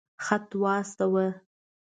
[0.25, 1.27] خط واستاوه.